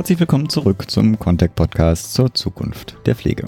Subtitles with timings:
[0.00, 3.44] Herzlich willkommen zurück zum Contact Podcast zur Zukunft der Pflege.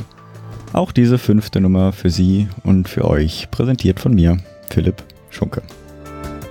[0.74, 4.36] Auch diese fünfte Nummer für Sie und für euch präsentiert von mir,
[4.68, 5.62] Philipp Schunke.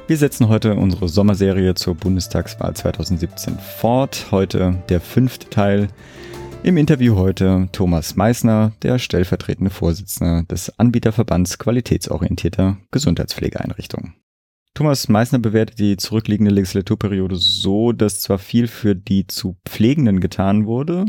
[0.08, 4.26] Wir setzen heute unsere Sommerserie zur Bundestagswahl 2017 fort.
[4.32, 5.88] Heute der fünfte Teil.
[6.64, 14.16] Im Interview heute Thomas Meissner, der stellvertretende Vorsitzende des Anbieterverbands qualitätsorientierter Gesundheitspflegeeinrichtungen.
[14.74, 20.66] Thomas Meissner bewertet die zurückliegende Legislaturperiode so, dass zwar viel für die zu Pflegenden getan
[20.66, 21.06] wurde,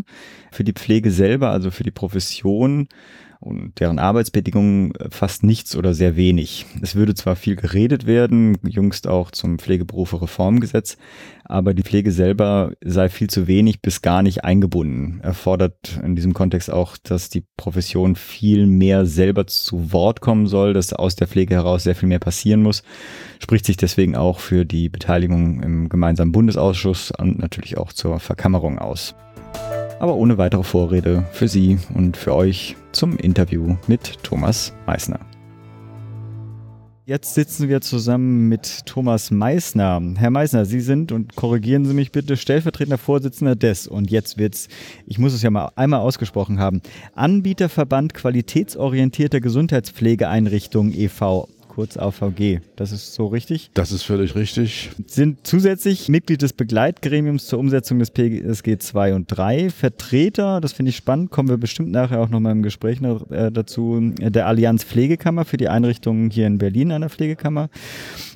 [0.50, 2.88] für die Pflege selber, also für die Profession,
[3.42, 6.66] und deren Arbeitsbedingungen äh, fast nichts oder sehr wenig.
[6.80, 10.96] Es würde zwar viel geredet werden, jüngst auch zum Pflegeberufe-Reformgesetz,
[11.44, 15.20] aber die Pflege selber sei viel zu wenig bis gar nicht eingebunden.
[15.22, 20.72] Erfordert in diesem Kontext auch, dass die Profession viel mehr selber zu Wort kommen soll,
[20.72, 22.82] dass aus der Pflege heraus sehr viel mehr passieren muss.
[23.40, 28.78] Spricht sich deswegen auch für die Beteiligung im gemeinsamen Bundesausschuss und natürlich auch zur Verkammerung
[28.78, 29.14] aus.
[30.02, 35.20] Aber ohne weitere Vorrede für Sie und für euch zum Interview mit Thomas Meissner.
[37.06, 40.02] Jetzt sitzen wir zusammen mit Thomas Meissner.
[40.16, 44.66] Herr Meissner, Sie sind, und korrigieren Sie mich bitte, stellvertretender Vorsitzender des, und jetzt wird's,
[45.06, 46.82] ich muss es ja mal einmal ausgesprochen haben,
[47.14, 52.60] Anbieterverband qualitätsorientierter Gesundheitspflegeeinrichtungen e.V kurz AVG.
[52.76, 53.70] Das ist so richtig?
[53.72, 54.90] Das ist völlig richtig.
[55.06, 60.90] Sind zusätzlich Mitglied des Begleitgremiums zur Umsetzung des PSG 2 und 3, Vertreter, das finde
[60.90, 65.46] ich spannend, kommen wir bestimmt nachher auch nochmal im Gespräch äh, dazu, der Allianz Pflegekammer
[65.46, 67.70] für die Einrichtungen hier in Berlin einer Pflegekammer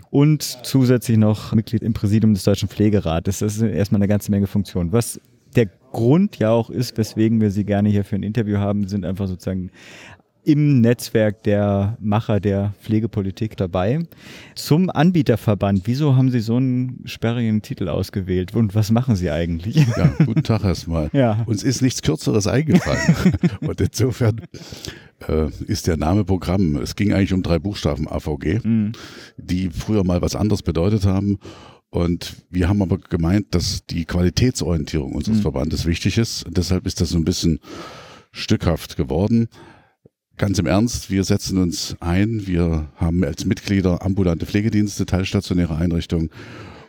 [0.09, 3.41] und zusätzlich noch Mitglied im Präsidium des Deutschen Pflegerates.
[3.41, 4.93] Das ist erstmal eine ganze Menge Funktionen.
[4.93, 5.21] Was
[5.57, 9.05] der Grund ja auch ist, weswegen wir Sie gerne hier für ein Interview haben, sind
[9.05, 9.71] einfach sozusagen
[10.47, 14.07] im Netzwerk der Macher der Pflegepolitik dabei.
[14.55, 19.75] Zum Anbieterverband, wieso haben Sie so einen sperrigen Titel ausgewählt und was machen Sie eigentlich?
[19.75, 21.11] Ja, guten Tag erstmal.
[21.13, 21.43] Ja.
[21.47, 23.35] Uns ist nichts Kürzeres eingefallen.
[23.61, 24.41] und insofern
[25.27, 26.77] äh, ist der Name Programm.
[26.77, 28.93] Es ging eigentlich um drei Buchstaben AVG, mhm.
[29.37, 31.39] die früher mal was anderes bedeutet haben.
[31.91, 35.43] Und wir haben aber gemeint, dass die Qualitätsorientierung unseres mhm.
[35.43, 36.45] Verbandes wichtig ist.
[36.47, 37.59] Und deshalb ist das so ein bisschen
[38.31, 39.49] stückhaft geworden.
[40.39, 42.47] Ganz im Ernst, wir setzen uns ein.
[42.47, 46.29] Wir haben als Mitglieder ambulante Pflegedienste, teilstationäre Einrichtungen.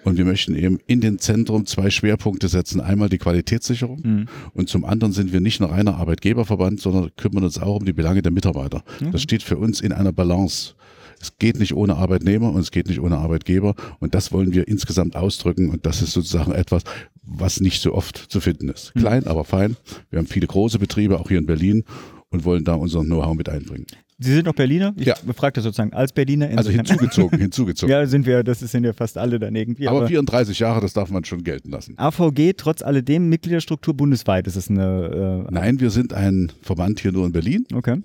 [0.03, 2.81] Und wir möchten eben in den Zentrum zwei Schwerpunkte setzen.
[2.81, 4.25] Einmal die Qualitätssicherung mhm.
[4.53, 7.93] und zum anderen sind wir nicht nur reiner Arbeitgeberverband, sondern kümmern uns auch um die
[7.93, 8.83] Belange der Mitarbeiter.
[8.99, 9.11] Mhm.
[9.11, 10.75] Das steht für uns in einer Balance.
[11.19, 14.67] Es geht nicht ohne Arbeitnehmer und es geht nicht ohne Arbeitgeber und das wollen wir
[14.67, 16.83] insgesamt ausdrücken und das ist sozusagen etwas,
[17.23, 18.95] was nicht so oft zu finden ist.
[18.95, 18.99] Mhm.
[18.99, 19.77] Klein, aber fein.
[20.09, 21.83] Wir haben viele große Betriebe, auch hier in Berlin
[22.29, 23.85] und wollen da unser Know-how mit einbringen.
[24.19, 24.93] Sie sind noch Berliner?
[24.97, 25.15] Ich ja.
[25.23, 26.49] befrage das sozusagen als Berliner.
[26.55, 27.91] Also hinzugezogen, hinzugezogen.
[27.91, 29.87] ja, sind wir, das sind ja fast alle dann irgendwie.
[29.87, 31.93] Aber, aber 34 Jahre, das darf man schon gelten lassen.
[31.97, 35.45] AVG, trotz alledem, Mitgliederstruktur bundesweit, ist es eine...
[35.47, 37.67] Äh, Nein, wir sind ein Verband hier nur in Berlin.
[37.71, 38.01] Okay.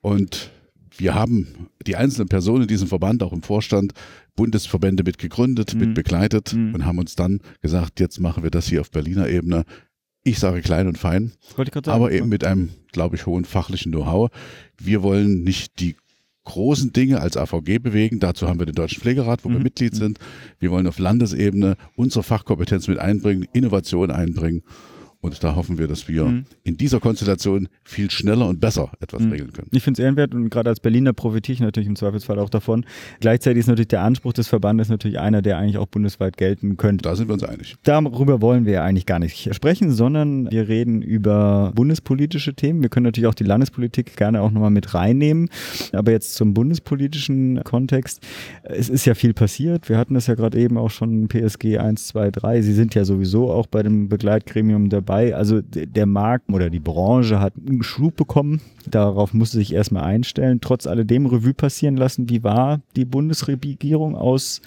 [0.00, 0.50] Und
[0.96, 3.92] wir haben die einzelnen Personen in diesem Verband, auch im Vorstand,
[4.34, 5.80] Bundesverbände mit gegründet, mhm.
[5.80, 6.74] mit begleitet mhm.
[6.74, 9.64] und haben uns dann gesagt, jetzt machen wir das hier auf Berliner Ebene
[10.24, 11.32] ich sage klein und fein,
[11.86, 14.30] aber eben mit einem, glaube ich, hohen fachlichen Know-how.
[14.78, 15.96] Wir wollen nicht die
[16.44, 18.20] großen Dinge als AVG bewegen.
[18.20, 19.54] Dazu haben wir den Deutschen Pflegerat, wo mhm.
[19.54, 20.18] wir Mitglied sind.
[20.58, 24.62] Wir wollen auf Landesebene unsere Fachkompetenz mit einbringen, Innovation einbringen
[25.20, 26.44] und da hoffen wir, dass wir mhm.
[26.62, 29.32] in dieser Konstellation viel schneller und besser etwas mhm.
[29.32, 29.68] regeln können.
[29.72, 32.84] Ich finde es ehrenwert und gerade als Berliner profitiere ich natürlich im Zweifelsfall auch davon.
[33.18, 37.02] Gleichzeitig ist natürlich der Anspruch des Verbandes natürlich einer, der eigentlich auch bundesweit gelten könnte.
[37.02, 37.76] Da sind wir uns einig.
[37.82, 42.82] Darüber wollen wir ja eigentlich gar nicht sprechen, sondern wir reden über bundespolitische Themen.
[42.82, 45.48] Wir können natürlich auch die Landespolitik gerne auch nochmal mit reinnehmen.
[45.92, 48.24] Aber jetzt zum bundespolitischen Kontext.
[48.62, 49.88] Es ist ja viel passiert.
[49.88, 52.62] Wir hatten das ja gerade eben auch schon PSG 1, 2, 3.
[52.62, 55.34] Sie sind ja sowieso auch bei dem Begleitgremium der dabei.
[55.34, 58.60] Also der Markt oder die Branche hat einen Schub bekommen.
[58.86, 60.60] Darauf musste sich erstmal einstellen.
[60.60, 62.28] Trotz alledem Revue passieren lassen.
[62.28, 64.60] Wie war die Bundesregierung aus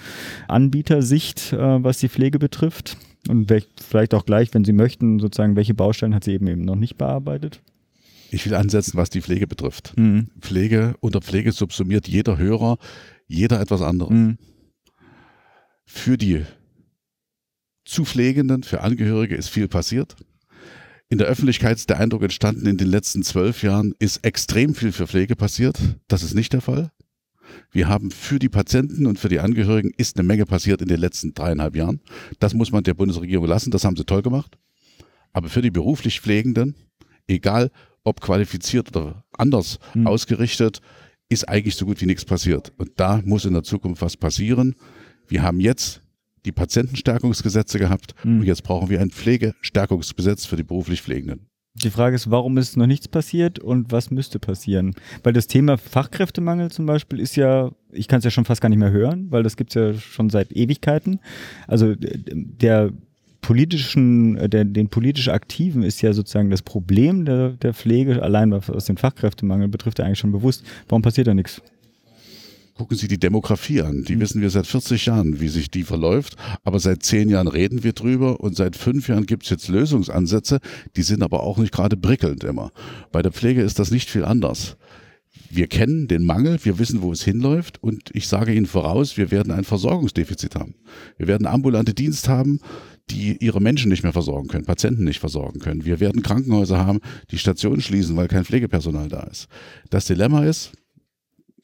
[0.48, 2.98] Anbietersicht, äh, was die Pflege betrifft?
[3.30, 6.76] Und vielleicht auch gleich, wenn Sie möchten, sozusagen, welche Baustellen hat sie eben eben noch
[6.76, 7.62] nicht bearbeitet?
[8.32, 9.94] Ich will ansetzen, was die Pflege betrifft.
[9.96, 10.30] Mhm.
[10.40, 12.78] Pflege, unter Pflege subsumiert jeder Hörer,
[13.28, 14.12] jeder etwas anderes.
[14.12, 14.38] Mhm.
[15.86, 16.46] Für die
[17.86, 20.16] zu Pflegenden, für Angehörige ist viel passiert
[21.12, 24.94] in der Öffentlichkeit ist der Eindruck entstanden, in den letzten zwölf Jahren ist extrem viel
[24.94, 25.78] für Pflege passiert.
[26.08, 26.90] Das ist nicht der Fall.
[27.70, 31.02] Wir haben für die Patienten und für die Angehörigen ist eine Menge passiert in den
[31.02, 32.00] letzten dreieinhalb Jahren.
[32.40, 33.72] Das muss man der Bundesregierung lassen.
[33.72, 34.58] Das haben sie toll gemacht.
[35.34, 36.76] Aber für die beruflich Pflegenden,
[37.28, 37.72] egal
[38.06, 40.08] ob qualifiziert oder anders mhm.
[40.08, 40.80] ausgerichtet,
[41.28, 42.72] ist eigentlich so gut wie nichts passiert.
[42.78, 44.76] Und da muss in der Zukunft was passieren.
[45.28, 46.02] Wir haben jetzt
[46.46, 48.40] die Patientenstärkungsgesetze gehabt mhm.
[48.40, 51.48] und jetzt brauchen wir ein Pflegestärkungsgesetz für die beruflich Pflegenden.
[51.74, 54.94] Die Frage ist, warum ist noch nichts passiert und was müsste passieren?
[55.24, 58.68] Weil das Thema Fachkräftemangel zum Beispiel ist ja, ich kann es ja schon fast gar
[58.68, 61.22] nicht mehr hören, weil das gibt es ja schon seit Ewigkeiten.
[61.68, 62.92] Also der
[63.40, 68.86] politischen, der, den politisch Aktiven ist ja sozusagen das Problem der, der Pflege, allein was
[68.86, 70.66] den Fachkräftemangel betrifft, ja eigentlich schon bewusst.
[70.90, 71.62] Warum passiert da nichts?
[72.82, 74.06] Gucken Sie die Demografie an.
[74.06, 74.22] Die mhm.
[74.22, 76.36] wissen wir seit 40 Jahren, wie sich die verläuft.
[76.64, 80.60] Aber seit zehn Jahren reden wir drüber und seit fünf Jahren gibt es jetzt Lösungsansätze.
[80.96, 82.72] Die sind aber auch nicht gerade prickelnd immer.
[83.12, 84.78] Bei der Pflege ist das nicht viel anders.
[85.52, 89.30] Wir kennen den Mangel, wir wissen, wo es hinläuft und ich sage Ihnen voraus, wir
[89.30, 90.74] werden ein Versorgungsdefizit haben.
[91.20, 92.62] Wir werden ambulante Dienst haben,
[93.12, 95.86] die ihre Menschen nicht mehr versorgen können, Patienten nicht versorgen können.
[95.86, 97.00] Wir werden Krankenhäuser haben,
[97.30, 99.48] die Stationen schließen, weil kein Pflegepersonal da ist.
[99.92, 100.72] Das Dilemma ist,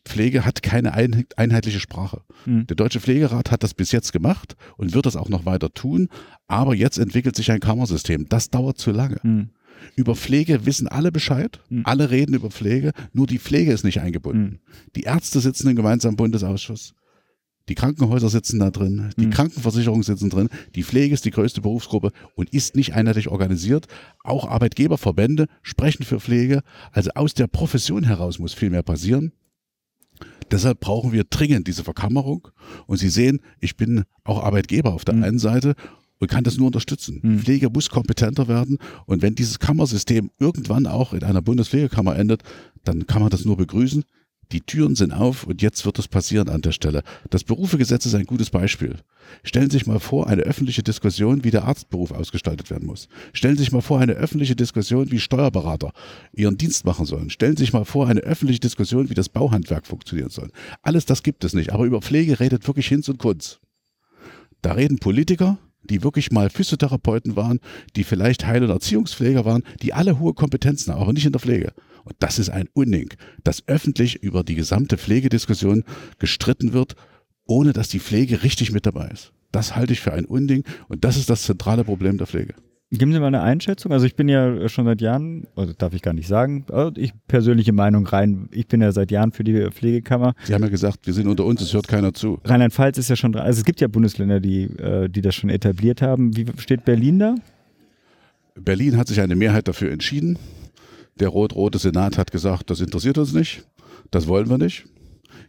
[0.08, 2.22] Pflege hat keine einheitliche Sprache.
[2.46, 2.68] Mhm.
[2.68, 6.10] Der Deutsche Pflegerat hat das bis jetzt gemacht und wird das auch noch weiter tun,
[6.48, 8.28] aber jetzt entwickelt sich ein Kammersystem.
[8.30, 9.20] Das dauert zu lange.
[9.24, 9.50] Mhm.
[9.96, 11.84] Über Pflege wissen alle Bescheid, mhm.
[11.86, 14.44] alle reden über Pflege, nur die Pflege ist nicht eingebunden.
[14.44, 14.60] Mhm.
[14.96, 16.94] Die Ärzte sitzen im gemeinsamen Bundesausschuss.
[17.70, 19.32] Die Krankenhäuser sitzen da drin, die mhm.
[19.32, 23.88] Krankenversicherungen sitzen drin, die Pflege ist die größte Berufsgruppe und ist nicht einheitlich organisiert.
[24.24, 26.62] Auch Arbeitgeberverbände sprechen für Pflege.
[26.92, 29.34] Also aus der Profession heraus muss viel mehr passieren.
[30.52, 32.48] Deshalb brauchen wir dringend diese Verkammerung.
[32.86, 35.24] Und Sie sehen, ich bin auch Arbeitgeber auf der mhm.
[35.24, 35.76] einen Seite
[36.20, 37.20] und kann das nur unterstützen.
[37.22, 37.40] Mhm.
[37.40, 38.78] Pflege muss kompetenter werden.
[39.06, 42.44] Und wenn dieses Kammersystem irgendwann auch in einer Bundespflegekammer endet,
[42.84, 44.04] dann kann man das nur begrüßen.
[44.52, 47.04] Die Türen sind auf und jetzt wird es passieren an der Stelle.
[47.30, 48.96] Das Berufegesetz ist ein gutes Beispiel.
[49.44, 53.10] Stellen Sie sich mal vor, eine öffentliche Diskussion, wie der Arztberuf ausgestaltet werden muss.
[53.34, 55.92] Stellen Sie sich mal vor, eine öffentliche Diskussion, wie Steuerberater
[56.32, 57.30] ihren Dienst machen sollen.
[57.30, 60.50] Stellen Sie sich mal vor, eine öffentliche Diskussion, wie das Bauhandwerk funktionieren soll.
[60.82, 61.74] Alles das gibt es nicht.
[61.74, 63.60] Aber über Pflege redet wirklich Hinz und Kunz.
[64.62, 67.60] Da reden Politiker, die wirklich mal Physiotherapeuten waren,
[67.96, 71.42] die vielleicht Heil- und Erziehungspfleger waren, die alle hohe Kompetenzen haben, aber nicht in der
[71.42, 71.74] Pflege.
[72.08, 73.10] Und das ist ein Unding,
[73.44, 75.84] dass öffentlich über die gesamte Pflegediskussion
[76.20, 76.96] gestritten wird,
[77.46, 79.34] ohne dass die Pflege richtig mit dabei ist.
[79.52, 82.54] Das halte ich für ein Unding und das ist das zentrale Problem der Pflege.
[82.92, 83.92] Geben Sie mal eine Einschätzung.
[83.92, 86.66] Also ich bin ja schon seit Jahren, oder darf ich gar nicht sagen,
[86.96, 90.34] ich persönliche Meinung rein, ich bin ja seit Jahren für die Pflegekammer.
[90.46, 92.40] Sie haben ja gesagt, wir sind unter uns, es hört keiner zu.
[92.46, 96.02] Rheinland-Pfalz ist ja schon, also es gibt ja Bundesländer, die, äh, die das schon etabliert
[96.02, 96.38] haben.
[96.38, 97.36] Wie steht Berlin da?
[98.56, 100.40] Berlin hat sich eine Mehrheit dafür entschieden.
[101.20, 103.68] Der rot-rote Senat hat gesagt, das interessiert uns nicht,
[104.12, 104.86] das wollen wir nicht.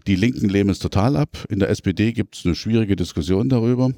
[0.06, 1.44] Die Linken lehnen es total ab.
[1.49, 3.93] In der SPD gibt es eine schwierige Diskussion darüber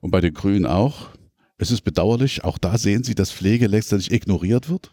[0.00, 1.10] und bei den Grünen auch.
[1.58, 4.90] Es ist bedauerlich, auch da sehen Sie, dass Pflege letztendlich ignoriert wird.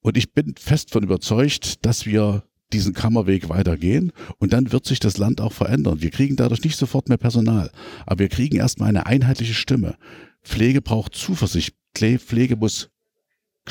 [0.00, 5.00] Und ich bin fest von überzeugt, dass wir diesen Kammerweg weitergehen und dann wird sich
[5.00, 6.02] das Land auch verändern.
[6.02, 7.70] Wir kriegen dadurch nicht sofort mehr Personal,
[8.06, 9.96] aber wir kriegen erstmal eine einheitliche Stimme.
[10.42, 11.74] Pflege braucht Zuversicht.
[11.94, 12.90] Pflege muss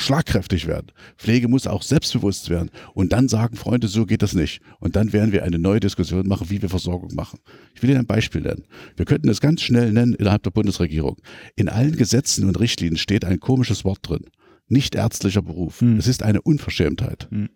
[0.00, 0.92] schlagkräftig werden.
[1.16, 4.60] Pflege muss auch selbstbewusst werden und dann sagen, Freunde, so geht das nicht.
[4.80, 7.38] Und dann werden wir eine neue Diskussion machen, wie wir Versorgung machen.
[7.74, 8.64] Ich will Ihnen ein Beispiel nennen.
[8.96, 11.16] Wir könnten es ganz schnell nennen innerhalb der Bundesregierung.
[11.56, 14.26] In allen Gesetzen und Richtlinien steht ein komisches Wort drin.
[14.68, 15.80] Nicht ärztlicher Beruf.
[15.80, 15.98] Hm.
[15.98, 17.28] Es ist eine Unverschämtheit.
[17.30, 17.48] Hm.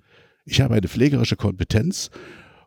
[0.45, 2.11] Ich habe eine pflegerische Kompetenz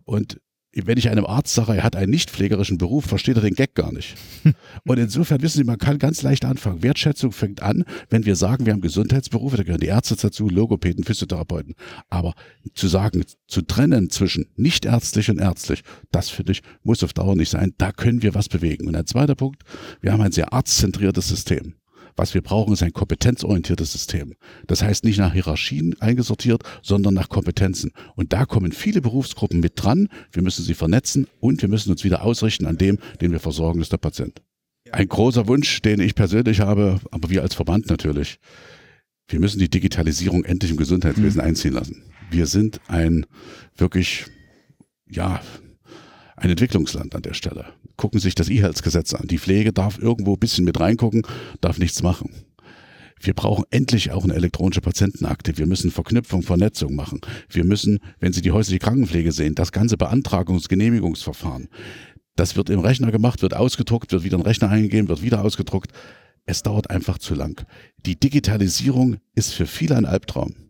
[0.04, 0.40] und
[0.84, 3.76] wenn ich einem Arzt sage, er hat einen nicht pflegerischen Beruf, versteht er den Gag
[3.76, 4.16] gar nicht.
[4.86, 6.84] Und insofern wissen Sie, man kann ganz leicht anfangen.
[6.84, 11.04] Wertschätzung fängt an, wenn wir sagen, wir haben Gesundheitsberufe, da gehören die Ärzte dazu, Logopäden,
[11.04, 11.76] Physiotherapeuten.
[12.10, 12.34] Aber
[12.74, 17.36] zu sagen, zu trennen zwischen nicht ärztlich und ärztlich, das finde ich, muss auf Dauer
[17.36, 17.74] nicht sein.
[17.78, 18.88] Da können wir was bewegen.
[18.88, 19.64] Und ein zweiter Punkt,
[20.02, 21.76] wir haben ein sehr arztzentriertes System.
[22.16, 24.36] Was wir brauchen, ist ein kompetenzorientiertes System.
[24.68, 27.92] Das heißt nicht nach Hierarchien eingesortiert, sondern nach Kompetenzen.
[28.16, 30.08] Und da kommen viele Berufsgruppen mit dran.
[30.32, 33.82] Wir müssen sie vernetzen und wir müssen uns wieder ausrichten an dem, den wir versorgen,
[33.82, 34.42] ist der Patient.
[34.92, 38.40] Ein großer Wunsch, den ich persönlich habe, aber wir als Verband natürlich.
[39.28, 41.48] Wir müssen die Digitalisierung endlich im Gesundheitswesen mhm.
[41.48, 42.04] einziehen lassen.
[42.30, 43.26] Wir sind ein
[43.76, 44.26] wirklich,
[45.10, 45.42] ja,
[46.36, 47.66] ein Entwicklungsland an der Stelle.
[47.98, 49.28] Gucken sich das E-Health-Gesetz an.
[49.28, 51.24] Die Pflege darf irgendwo ein bisschen mit reingucken,
[51.62, 52.30] darf nichts machen.
[53.20, 55.58] Wir brauchen endlich auch eine elektronische Patientenakte.
[55.58, 57.22] Wir müssen Verknüpfung, Vernetzung machen.
[57.50, 61.70] Wir müssen, wenn Sie die häusliche Krankenpflege sehen, das ganze Beantragungs-, Genehmigungsverfahren.
[62.36, 65.42] Das wird im Rechner gemacht, wird ausgedruckt, wird wieder in den Rechner eingegeben, wird wieder
[65.42, 65.92] ausgedruckt.
[66.46, 67.66] Es dauert einfach zu lang.
[68.06, 70.65] Die Digitalisierung ist für viele ein Albtraum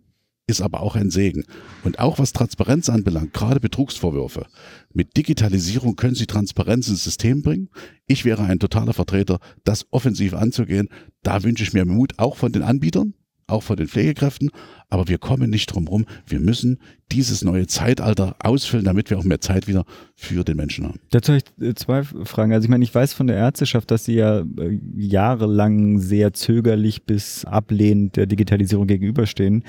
[0.48, 1.44] ist aber auch ein Segen.
[1.84, 4.46] Und auch was Transparenz anbelangt, gerade Betrugsvorwürfe.
[4.94, 7.70] Mit Digitalisierung können Sie Transparenz ins System bringen.
[8.08, 10.90] Ich wäre ein totaler Vertreter, das offensiv anzugehen.
[11.24, 13.16] Da wünsche ich mir Mut auch von den Anbietern,
[13.48, 14.50] auch von den Pflegekräften,
[14.90, 16.06] aber wir kommen nicht drum rum.
[16.26, 16.80] Wir müssen
[17.12, 19.86] dieses neue Zeitalter ausfüllen, damit wir auch mehr Zeit wieder
[20.16, 21.00] für den Menschen haben.
[21.12, 22.54] Dazu habe ich äh, zwei Fragen.
[22.54, 27.04] Also ich meine, ich weiß von der Ärzteschaft, dass sie ja äh, jahrelang sehr zögerlich
[27.04, 29.64] bis ablehnend der Digitalisierung gegenüberstehen.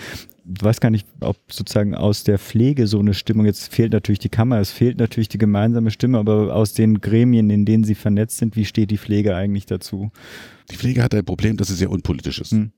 [0.55, 4.21] Ich weiß gar nicht, ob sozusagen aus der Pflege so eine Stimmung, jetzt fehlt natürlich
[4.21, 7.97] die Kammer, es fehlt natürlich die gemeinsame Stimme, aber aus den Gremien, in denen sie
[7.97, 10.13] vernetzt sind, wie steht die Pflege eigentlich dazu?
[10.71, 12.53] Die Pflege hat ein Problem, dass sie sehr unpolitisch ist.
[12.53, 12.71] Hm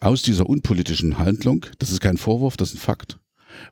[0.00, 3.18] aus dieser unpolitischen Handlung, das ist kein Vorwurf, das ist ein Fakt,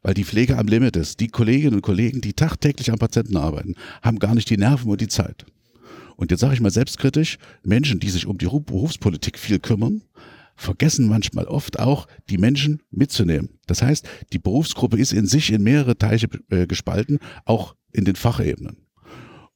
[0.03, 1.21] weil die Pflege am Limit ist.
[1.21, 5.01] Die Kolleginnen und Kollegen, die tagtäglich am Patienten arbeiten, haben gar nicht die Nerven und
[5.01, 5.47] die Zeit.
[6.17, 10.03] Und jetzt sage ich mal selbstkritisch, Menschen, die sich um die Berufspolitik viel kümmern,
[10.57, 13.51] vergessen manchmal oft auch, die Menschen mitzunehmen.
[13.67, 18.17] Das heißt, die Berufsgruppe ist in sich in mehrere Teiche äh, gespalten, auch in den
[18.17, 18.86] Fachebenen.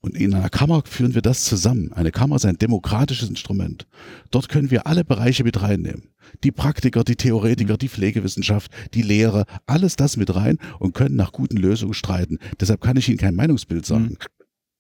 [0.03, 1.93] Und in einer Kammer führen wir das zusammen.
[1.93, 3.87] Eine Kammer ist ein demokratisches Instrument.
[4.31, 6.09] Dort können wir alle Bereiche mit reinnehmen.
[6.43, 11.33] Die Praktiker, die Theoretiker, die Pflegewissenschaft, die Lehre, alles das mit rein und können nach
[11.33, 12.39] guten Lösungen streiten.
[12.59, 14.05] Deshalb kann ich Ihnen kein Meinungsbild sagen.
[14.05, 14.17] Mhm.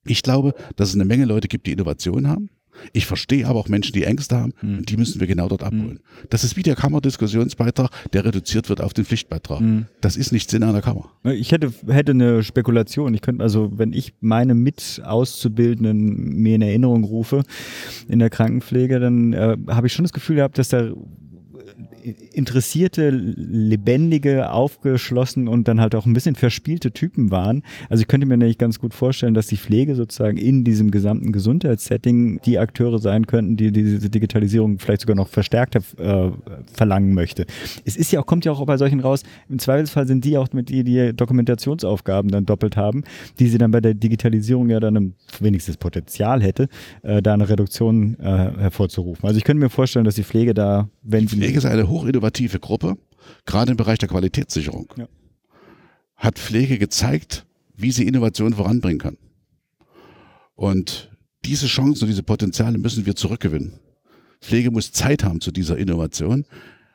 [0.05, 2.49] Ich glaube, dass es eine Menge Leute gibt, die Innovation haben.
[2.93, 4.79] Ich verstehe aber auch Menschen, die Ängste haben mhm.
[4.79, 6.01] und die müssen wir genau dort abholen.
[6.03, 6.27] Mhm.
[6.31, 9.61] Das ist wie der Kammerdiskussionsbeitrag, der reduziert wird auf den Pflichtbeitrag.
[9.61, 9.87] Mhm.
[10.01, 11.11] Das ist nicht Sinn einer Kammer.
[11.25, 13.15] Ich hätte, hätte eine Spekulation.
[13.15, 17.43] Ich könnte also, wenn ich meine Mit-Auszubildenden mir in Erinnerung rufe
[18.09, 20.91] in der Krankenpflege, dann äh, habe ich schon das Gefühl gehabt, dass da
[22.33, 27.63] interessierte, lebendige, aufgeschlossen und dann halt auch ein bisschen verspielte Typen waren.
[27.89, 31.33] Also ich könnte mir nämlich ganz gut vorstellen, dass die Pflege sozusagen in diesem gesamten
[31.33, 36.31] Gesundheitssetting die Akteure sein könnten, die diese Digitalisierung vielleicht sogar noch verstärkter äh,
[36.73, 37.47] verlangen möchte.
[37.85, 40.53] Es ist ja auch, kommt ja auch bei solchen raus, im Zweifelsfall sind die auch
[40.53, 43.05] mit die, die Dokumentationsaufgaben dann doppelt haben,
[43.39, 46.69] die sie dann bei der Digitalisierung ja dann wenigstens Potenzial hätte,
[47.03, 49.27] äh, da eine Reduktion äh, hervorzurufen.
[49.27, 51.29] Also ich könnte mir vorstellen, dass die Pflege da, wenn
[51.65, 52.97] ist eine hochinnovative Gruppe,
[53.47, 54.93] gerade im Bereich der Qualitätssicherung.
[54.97, 55.09] Ja.
[56.17, 59.17] Hat Pflege gezeigt, wie sie Innovation voranbringen kann.
[60.55, 61.11] Und
[61.45, 63.81] diese Chancen und diese Potenziale müssen wir zurückgewinnen.
[64.41, 66.45] Pflege muss Zeit haben zu dieser Innovation.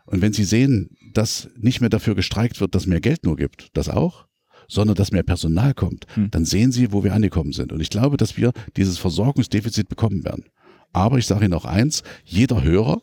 [0.06, 3.70] Und wenn Sie sehen, dass nicht mehr dafür gestreikt wird, dass mehr Geld nur gibt,
[3.74, 4.28] das auch,
[4.68, 6.30] sondern dass mehr Personal kommt, hm.
[6.32, 7.72] dann sehen Sie, wo wir angekommen sind.
[7.72, 10.46] Und ich glaube, dass wir dieses Versorgungsdefizit bekommen werden.
[10.94, 13.02] Aber ich sage Ihnen auch eins, jeder Hörer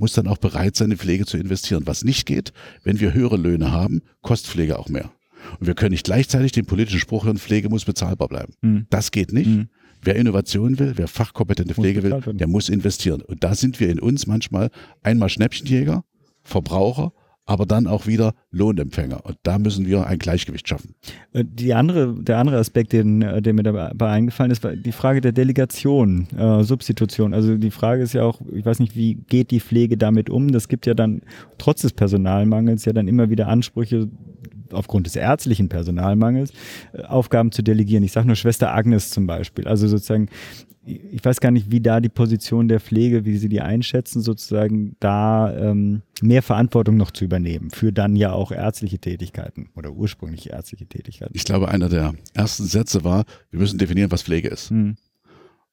[0.00, 1.86] muss dann auch bereit sein, in Pflege zu investieren.
[1.86, 2.52] Was nicht geht,
[2.84, 5.10] wenn wir höhere Löhne haben, kostet Pflege auch mehr.
[5.58, 8.52] Und wir können nicht gleichzeitig den politischen Spruch hören, Pflege muss bezahlbar bleiben.
[8.60, 8.86] Mhm.
[8.90, 9.48] Das geht nicht.
[9.48, 9.68] Mhm.
[10.02, 13.20] Wer Innovation will, wer fachkompetente Pflege will, der muss investieren.
[13.20, 14.70] Und da sind wir in uns manchmal
[15.02, 16.04] einmal Schnäppchenjäger,
[16.42, 17.12] Verbraucher
[17.48, 19.24] aber dann auch wieder Lohnempfänger.
[19.24, 20.94] Und da müssen wir ein Gleichgewicht schaffen.
[21.32, 24.92] Äh, die andere, der andere Aspekt, den, äh, der mir dabei eingefallen ist, war die
[24.92, 27.32] Frage der Delegation, äh, Substitution.
[27.32, 30.52] Also die Frage ist ja auch, ich weiß nicht, wie geht die Pflege damit um?
[30.52, 31.22] Das gibt ja dann
[31.56, 34.08] trotz des Personalmangels ja dann immer wieder Ansprüche
[34.72, 36.52] aufgrund des ärztlichen Personalmangels
[36.92, 38.02] äh, Aufgaben zu delegieren.
[38.02, 39.66] Ich sage nur Schwester Agnes zum Beispiel.
[39.66, 40.28] Also sozusagen
[40.88, 44.96] ich weiß gar nicht, wie da die Position der Pflege, wie Sie die einschätzen, sozusagen
[45.00, 50.50] da ähm, mehr Verantwortung noch zu übernehmen für dann ja auch ärztliche Tätigkeiten oder ursprünglich
[50.50, 51.32] ärztliche Tätigkeiten.
[51.34, 54.70] Ich glaube, einer der ersten Sätze war, wir müssen definieren, was Pflege ist.
[54.70, 54.96] Hm.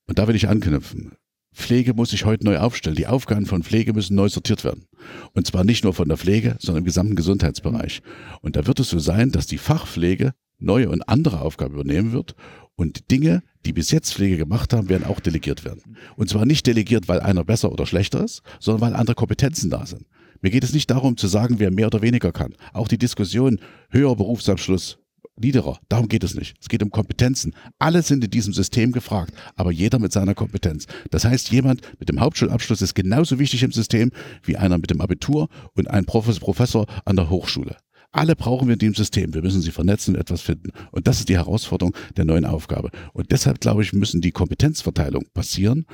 [0.08, 1.14] Und da will ich anknüpfen.
[1.55, 2.95] Pflege muss sich heute neu aufstellen.
[2.95, 4.85] Die Aufgaben von Pflege müssen neu sortiert werden.
[5.33, 8.01] Und zwar nicht nur von der Pflege, sondern im gesamten Gesundheitsbereich.
[8.41, 12.35] Und da wird es so sein, dass die Fachpflege neue und andere Aufgaben übernehmen wird
[12.75, 15.95] und Dinge, die bis jetzt Pflege gemacht haben, werden auch delegiert werden.
[16.17, 19.85] Und zwar nicht delegiert, weil einer besser oder schlechter ist, sondern weil andere Kompetenzen da
[19.85, 20.05] sind.
[20.41, 22.53] Mir geht es nicht darum zu sagen, wer mehr oder weniger kann.
[22.74, 23.59] Auch die Diskussion
[23.89, 25.00] höherer Berufsabschluss,
[25.38, 26.55] niederer, darum geht es nicht.
[26.62, 27.53] Es geht um Kompetenzen.
[27.79, 30.86] Alle sind in diesem System gefragt, aber jeder mit seiner Kompetenz.
[31.12, 34.12] Das heißt, jemand mit dem Hauptschulabschluss ist genauso wichtig im System
[34.44, 37.77] wie einer mit dem Abitur und ein Professor an der Hochschule.
[38.12, 39.34] Alle brauchen wir in dem System.
[39.34, 40.72] Wir müssen sie vernetzen und etwas finden.
[40.91, 42.89] Und das ist die Herausforderung der neuen Aufgabe.
[43.12, 45.86] Und deshalb, glaube ich, müssen die Kompetenzverteilung passieren.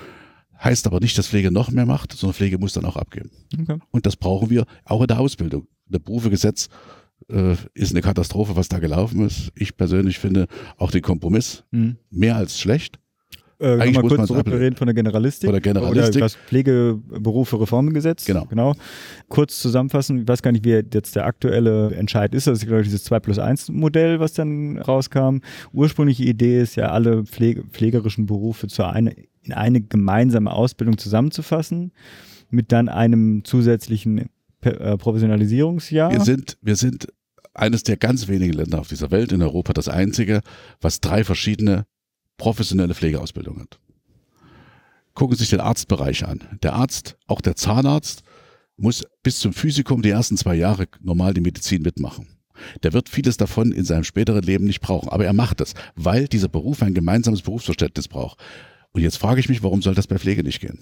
[0.64, 3.32] Heißt aber nicht, dass Pflege noch mehr macht, sondern Pflege muss dann auch abgeben.
[3.60, 3.80] Okay.
[3.90, 5.68] Und das brauchen wir auch in der Ausbildung.
[5.88, 6.70] Der Berufegesetz
[7.30, 9.52] äh, ist eine Katastrophe, was da gelaufen ist.
[9.56, 10.48] Ich persönlich finde
[10.78, 11.98] auch den Kompromiss mhm.
[12.10, 13.00] mehr als schlecht.
[13.62, 15.48] Äh, Eigentlich mal kurz zurückreden von der Generalistik.
[15.48, 16.16] Von der Generalistik.
[16.16, 18.26] Oder das Pflegeberufe Reformgesetz.
[18.26, 18.46] Genau.
[18.46, 18.74] genau.
[19.30, 22.48] Kurz zusammenfassen, ich weiß gar nicht, wie jetzt der aktuelle Entscheid ist.
[22.48, 25.38] Das ist, glaube ich, dieses 2 plus 1 Modell, was dann rauskam.
[25.74, 29.14] Ursprüngliche Idee ist ja, alle Pflege, pflegerischen Berufe zu eine,
[29.44, 31.92] in eine gemeinsame Ausbildung zusammenzufassen,
[32.50, 34.30] mit dann einem zusätzlichen
[34.62, 36.12] äh, Professionalisierungsjahr.
[36.12, 37.08] Wir sind, wir sind
[37.54, 40.42] eines der ganz wenigen Länder auf dieser Welt, in Europa das einzige,
[40.80, 41.86] was drei verschiedene
[42.38, 43.80] professionelle Pflegeausbildung hat.
[45.14, 46.40] Gucken Sie sich den Arztbereich an.
[46.64, 48.24] Der Arzt, auch der Zahnarzt,
[48.78, 52.28] muss bis zum Physikum die ersten zwei Jahre normal die Medizin mitmachen.
[52.84, 56.28] Der wird vieles davon in seinem späteren Leben nicht brauchen, aber er macht es, weil
[56.28, 58.40] dieser Beruf ein gemeinsames Berufsverständnis braucht.
[58.92, 60.80] Und jetzt frage ich mich, warum soll das bei Pflege nicht gehen?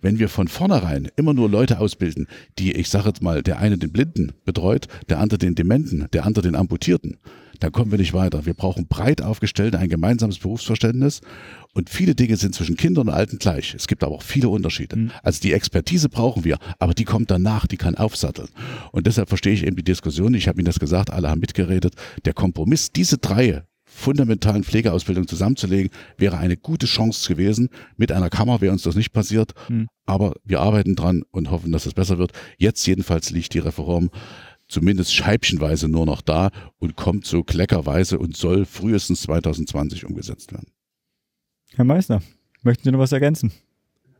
[0.00, 2.26] Wenn wir von vornherein immer nur Leute ausbilden,
[2.58, 6.24] die, ich sage jetzt mal, der eine den Blinden betreut, der andere den Dementen, der
[6.24, 7.18] andere den Amputierten,
[7.62, 8.44] dann kommen wir nicht weiter.
[8.44, 11.20] Wir brauchen breit aufgestellte ein gemeinsames Berufsverständnis
[11.74, 13.74] und viele Dinge sind zwischen Kindern und Alten gleich.
[13.74, 14.96] Es gibt aber auch viele Unterschiede.
[14.96, 15.10] Mhm.
[15.22, 18.48] Also die Expertise brauchen wir, aber die kommt danach, die kann aufsatteln.
[18.90, 20.34] Und deshalb verstehe ich eben die Diskussion.
[20.34, 21.94] Ich habe Ihnen das gesagt, alle haben mitgeredet.
[22.24, 23.62] Der Kompromiss, diese drei
[23.92, 27.68] fundamentalen Pflegeausbildung zusammenzulegen, wäre eine gute Chance gewesen.
[27.96, 29.88] Mit einer Kammer wäre uns das nicht passiert, mhm.
[30.06, 32.32] aber wir arbeiten dran und hoffen, dass es besser wird.
[32.56, 34.10] Jetzt jedenfalls liegt die Reform
[34.66, 40.72] zumindest scheibchenweise nur noch da und kommt so kleckerweise und soll frühestens 2020 umgesetzt werden.
[41.74, 42.22] Herr Meißner,
[42.62, 43.52] möchten Sie noch was ergänzen?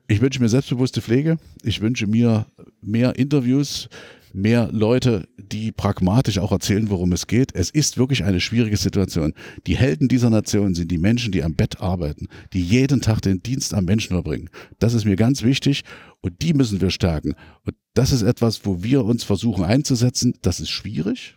[0.09, 1.39] Ich wünsche mir selbstbewusste Pflege.
[1.63, 2.47] Ich wünsche mir
[2.83, 3.89] mehr Interviews
[4.35, 7.55] mehr Leute, die pragmatisch auch erzählen, worum es geht.
[7.55, 9.35] Es ist wirklich eine schwierige Situation.
[9.67, 13.43] Die Helden dieser Nation sind die Menschen, die am Bett arbeiten, die jeden Tag den
[13.43, 14.51] Dienst am Menschen verbringen.
[14.79, 15.83] Das ist mir ganz wichtig
[16.21, 17.35] und die müssen wir stärken.
[17.65, 20.35] Und das ist etwas, wo wir uns versuchen einzusetzen.
[20.43, 21.37] Das ist schwierig.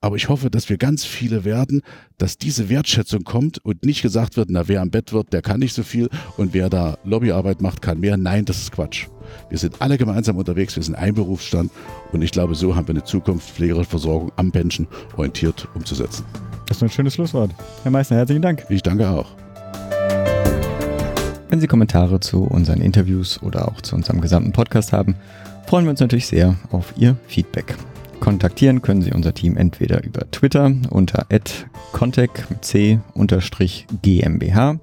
[0.00, 1.82] Aber ich hoffe, dass wir ganz viele werden,
[2.18, 5.58] dass diese Wertschätzung kommt und nicht gesagt wird, na, wer am Bett wird, der kann
[5.58, 8.16] nicht so viel und wer da Lobbyarbeit macht, kann mehr.
[8.16, 9.08] Nein, das ist Quatsch.
[9.48, 11.72] Wir sind alle gemeinsam unterwegs, wir sind ein Berufsstand
[12.12, 14.86] und ich glaube, so haben wir eine Zukunft pflegerische Versorgung am Menschen
[15.16, 16.24] orientiert umzusetzen.
[16.66, 17.50] Das ist ein schönes Schlusswort.
[17.82, 18.64] Herr Meißner, herzlichen Dank.
[18.68, 19.34] Ich danke auch.
[21.48, 25.16] Wenn Sie Kommentare zu unseren Interviews oder auch zu unserem gesamten Podcast haben,
[25.66, 27.74] freuen wir uns natürlich sehr auf Ihr Feedback.
[28.20, 31.26] Kontaktieren können Sie unser Team entweder über Twitter unter
[31.92, 33.00] contact mit c
[34.02, 34.78] GmbH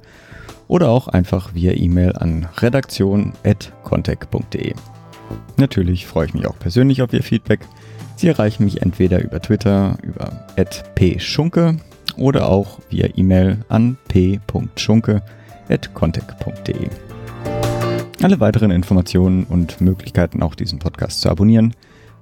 [0.68, 4.74] oder auch einfach via E-Mail an redaktion.contact.de.
[5.58, 7.60] Natürlich freue ich mich auch persönlich auf Ihr Feedback.
[8.16, 10.48] Sie erreichen mich entweder über Twitter über
[10.96, 11.78] @pschunke
[12.18, 16.90] oder auch via E-Mail an p.schunke@contact.de.
[18.22, 21.74] Alle weiteren Informationen und Möglichkeiten, auch diesen Podcast zu abonnieren,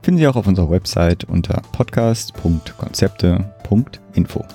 [0.04, 4.46] finden Sie auch auf unserer Website unter podcast.konzepte.info.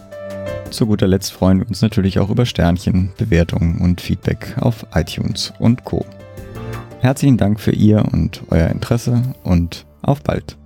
[0.70, 5.54] Zu guter Letzt freuen wir uns natürlich auch über Sternchen, Bewertungen und Feedback auf iTunes
[5.58, 6.04] und Co.
[7.00, 10.58] Herzlichen Dank für Ihr und euer Interesse und auf bald.